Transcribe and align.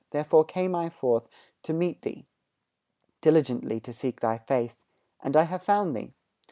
Therefore 0.09 0.45
came 0.45 0.73
I 0.73 0.89
forth 0.89 1.29
to 1.61 1.73
meet 1.73 2.01
thee, 2.01 2.25
Diligently 3.21 3.79
to 3.81 3.93
seek 3.93 4.19
thy 4.19 4.39
face, 4.39 4.85
And 5.21 5.37
I 5.37 5.43
have 5.43 5.61
found 5.61 5.95
thee. 5.95 6.15